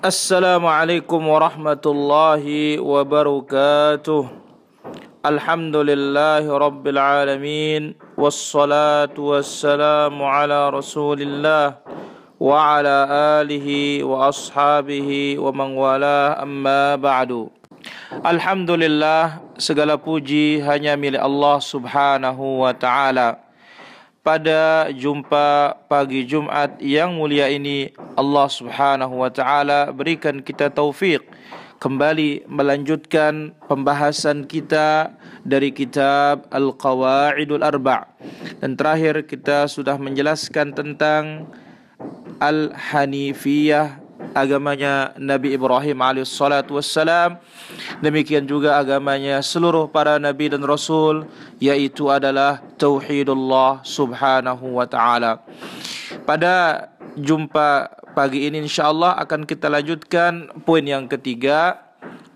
[0.00, 4.32] Assalamualaikum warahmatullahi wabarakatuh.
[5.20, 7.92] Alhamdulillahi rabbil alamin.
[8.16, 11.84] Wassalatu wassalamu ala rasulillah
[12.40, 12.96] Wa ala
[13.44, 16.32] alihi wa ashabihi wa man wala.
[16.40, 17.52] Amma ba'du.
[18.24, 23.49] Alhamdulillah segala puji hanya milik Allah subhanahu wa ta'ala
[24.20, 27.88] pada jumpa pagi Jumat yang mulia ini
[28.20, 31.24] Allah Subhanahu wa taala berikan kita taufik
[31.80, 38.12] kembali melanjutkan pembahasan kita dari kitab Al-Qawaidul Arba'
[38.60, 41.48] dan terakhir kita sudah menjelaskan tentang
[42.44, 43.99] Al-Hanifiyah
[44.34, 47.38] agamanya Nabi Ibrahim alaihissalatu wassalam.
[48.00, 51.26] Demikian juga agamanya seluruh para nabi dan rasul
[51.62, 55.42] yaitu adalah tauhidullah subhanahu wa taala.
[56.24, 61.86] Pada jumpa pagi ini insyaallah akan kita lanjutkan poin yang ketiga.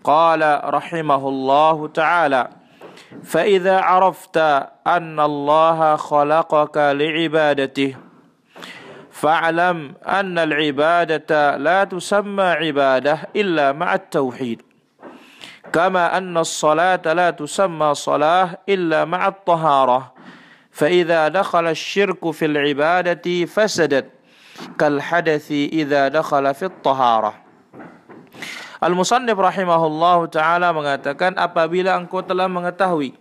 [0.04, 2.52] Qala rahimahullahu taala
[3.24, 6.92] fa idza arafta anna allaha khalaqaka
[9.23, 14.61] li'ibadatihi فاعلم أن العبادة لا تسمى عبادة إلا مع التوحيد
[15.73, 20.13] كما أن الصلاة لا تسمى صلاة إلا مع الطهارة
[20.71, 24.05] فإذا دخل الشرك في العبادة فسدت
[24.79, 27.33] كالحدث إذا دخل في الطهارة
[28.79, 33.11] Al-Musannif rahimahullah ta'ala mengatakan apabila engkau telah mengetahui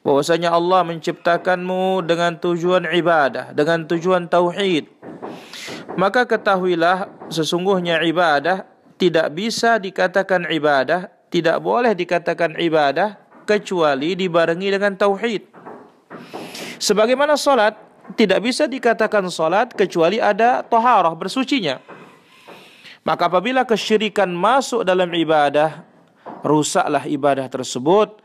[0.00, 4.88] bahwasanya Allah menciptakanmu dengan tujuan ibadah, dengan tujuan tauhid,
[5.95, 14.95] maka ketahuilah sesungguhnya ibadah tidak bisa dikatakan ibadah, tidak boleh dikatakan ibadah kecuali dibarengi dengan
[14.95, 15.43] tauhid.
[16.79, 17.75] Sebagaimana solat
[18.15, 21.79] tidak bisa dikatakan solat kecuali ada taharah bersucinya.
[23.05, 25.85] Maka apabila kesyirikan masuk dalam ibadah,
[26.41, 28.17] rusaklah ibadah tersebut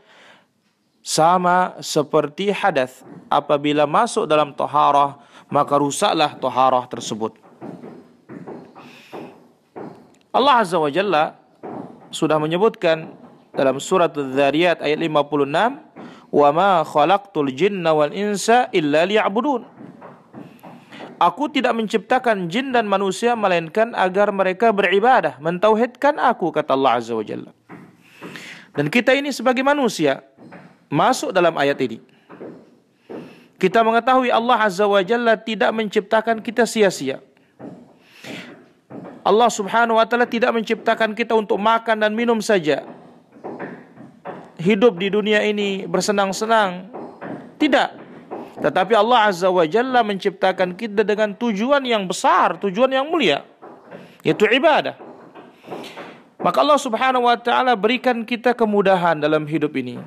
[1.05, 3.05] sama seperti hadas.
[3.29, 5.21] Apabila masuk dalam taharah,
[5.53, 7.50] maka rusaklah taharah tersebut.
[10.31, 11.35] Allah Azza wa Jalla
[12.07, 13.11] sudah menyebutkan
[13.51, 15.11] dalam surat Al-Dhariyat ayat 56
[16.31, 19.67] wa ma khalaqtul jinna wal insa illa liya'budun.
[21.21, 27.13] Aku tidak menciptakan jin dan manusia melainkan agar mereka beribadah mentauhidkan aku kata Allah Azza
[27.13, 27.51] wa Jalla.
[28.71, 30.23] Dan kita ini sebagai manusia
[30.87, 31.99] masuk dalam ayat ini.
[33.59, 37.19] Kita mengetahui Allah Azza wa Jalla tidak menciptakan kita sia-sia
[39.21, 42.81] Allah Subhanahu wa taala tidak menciptakan kita untuk makan dan minum saja.
[44.57, 46.89] Hidup di dunia ini bersenang-senang.
[47.57, 47.89] Tidak.
[48.61, 53.41] Tetapi Allah Azza wa Jalla menciptakan kita dengan tujuan yang besar, tujuan yang mulia,
[54.21, 54.97] yaitu ibadah.
[56.41, 60.01] Maka Allah Subhanahu wa taala berikan kita kemudahan dalam hidup ini.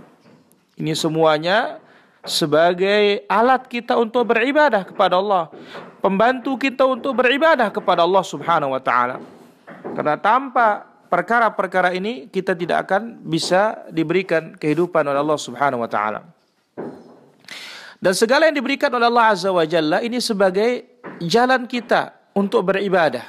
[0.75, 1.79] Ini semuanya
[2.25, 5.53] sebagai alat kita untuk beribadah kepada Allah,
[6.01, 9.21] pembantu kita untuk beribadah kepada Allah Subhanahu wa taala.
[9.95, 16.21] Karena tanpa perkara-perkara ini kita tidak akan bisa diberikan kehidupan oleh Allah Subhanahu wa taala.
[18.01, 23.25] Dan segala yang diberikan oleh Allah Azza wa Jalla ini sebagai jalan kita untuk beribadah.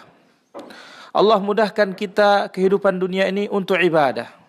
[1.15, 4.44] Allah mudahkan kita kehidupan dunia ini untuk ibadah.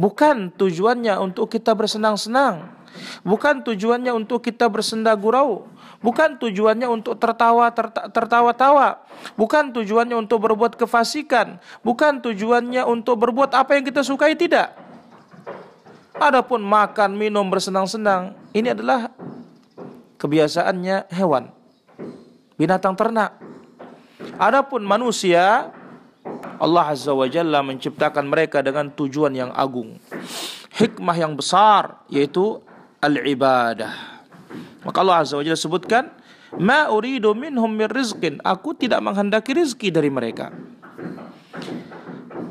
[0.00, 2.80] Bukan tujuannya untuk kita bersenang-senang,
[3.22, 5.68] Bukan tujuannya untuk kita bersenda gurau.
[6.00, 7.68] Bukan tujuannya untuk tertawa
[8.10, 9.04] tertawa-tawa.
[9.36, 11.60] Bukan tujuannya untuk berbuat kefasikan.
[11.84, 14.72] Bukan tujuannya untuk berbuat apa yang kita sukai tidak.
[16.20, 19.08] Adapun makan, minum, bersenang-senang, ini adalah
[20.20, 21.48] kebiasaannya hewan.
[22.60, 23.40] Binatang ternak.
[24.36, 25.72] Adapun manusia,
[26.60, 29.96] Allah Azza wa Jalla menciptakan mereka dengan tujuan yang agung.
[30.76, 32.60] Hikmah yang besar, yaitu
[33.00, 34.20] al-ibadah.
[34.84, 36.12] Maka Allah Azza wa Jalla sebutkan,
[36.60, 40.52] "Ma uridu minhum min rizqin." Aku tidak menghendaki rezeki dari mereka.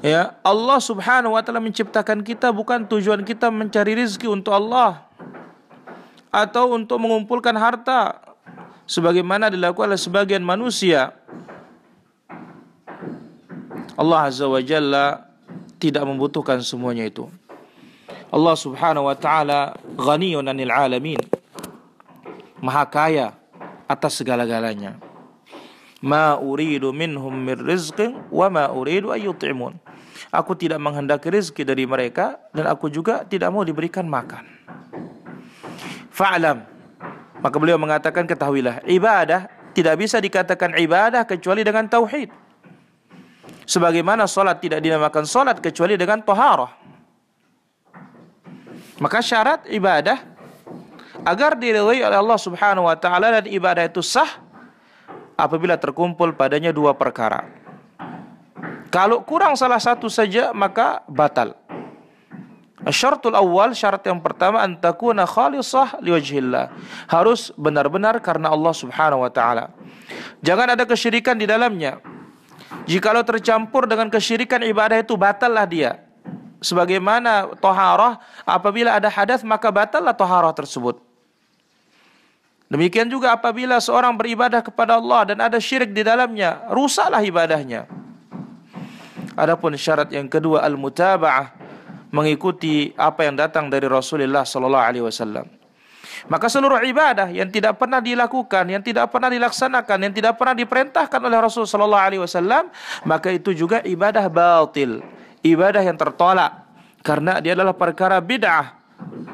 [0.01, 5.05] Ya, Allah Subhanahu wa taala menciptakan kita bukan tujuan kita mencari rezeki untuk Allah
[6.31, 8.21] atau untuk mengumpulkan harta
[8.87, 11.13] sebagaimana dilakukan oleh sebagian manusia.
[13.99, 15.27] Allah Azza wa Jalla
[15.75, 17.27] tidak membutuhkan semuanya itu.
[18.31, 21.19] Allah Subhanahu wa taala ghaniyun 'anil 'alamin.
[22.63, 23.27] Maha kaya
[23.91, 24.95] atas segala-galanya.
[25.99, 29.75] Ma uridu minhum min rizqin wa ma uridu ay yut'imun.
[30.31, 34.47] Aku tidak menghendaki rezeki dari mereka dan aku juga tidak mau diberikan makan.
[36.15, 36.63] Fa'lam.
[37.39, 42.48] Maka beliau mengatakan ketahuilah ibadah tidak bisa dikatakan ibadah kecuali dengan tauhid.
[43.69, 46.73] Sebagaimana solat tidak dinamakan solat kecuali dengan toharoh.
[48.97, 50.17] Maka syarat ibadah
[51.21, 54.41] agar diridhai oleh Allah Subhanahu wa taala dan ibadah itu sah
[55.37, 57.45] apabila terkumpul padanya dua perkara.
[58.89, 61.53] Kalau kurang salah satu saja maka batal.
[62.89, 66.73] Syaratul awal syarat yang pertama antakuna khalisah liwajhillah.
[67.05, 69.69] Harus benar-benar karena Allah Subhanahu wa taala.
[70.41, 72.18] Jangan ada kesyirikan di dalamnya.
[72.85, 76.01] Jikalau tercampur dengan kesyirikan ibadah itu batallah dia.
[76.59, 81.01] Sebagaimana toharah apabila ada hadas maka batallah toharah tersebut.
[82.69, 87.89] Demikian juga apabila seorang beribadah kepada Allah dan ada syirik di dalamnya, rusaklah ibadahnya.
[89.33, 91.49] Adapun syarat yang kedua al-mutaba'ah
[92.13, 95.58] mengikuti apa yang datang dari Rasulullah sallallahu alaihi wasallam.
[96.27, 101.19] Maka seluruh ibadah yang tidak pernah dilakukan, yang tidak pernah dilaksanakan, yang tidak pernah diperintahkan
[101.23, 102.67] oleh Rasul sallallahu alaihi wasallam,
[103.07, 104.99] maka itu juga ibadah batil,
[105.45, 106.67] ibadah yang tertolak.
[106.99, 108.75] Karena dia adalah perkara bid'ah,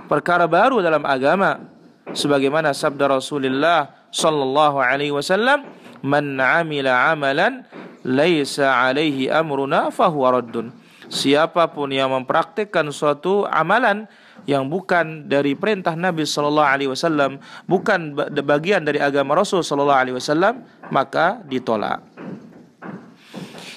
[0.05, 1.73] perkara baru dalam agama.
[2.05, 5.65] Sebagaimana sabda Rasulullah sallallahu alaihi wasallam
[6.05, 7.65] man amila amalan
[8.05, 10.69] laisa alaihi amruna fahuwa raddun
[11.09, 14.09] siapapun yang mempraktikkan suatu amalan
[14.45, 18.13] yang bukan dari perintah Nabi sallallahu alaihi wasallam bukan
[18.45, 22.01] bagian dari agama Rasul sallallahu alaihi wasallam maka ditolak.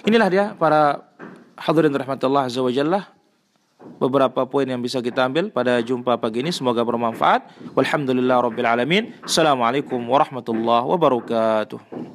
[0.05, 1.05] Inilah dia para
[1.57, 3.13] hadirin rahmatullah azza wajalla
[3.99, 6.53] beberapa poin yang bisa kita ambil pada jumpa pagi ini.
[6.55, 7.73] Semoga bermanfaat.
[7.75, 9.13] Walhamdulillah rabbil alamin.
[9.25, 12.09] Assalamualaikum warahmatullahi wabarakatuh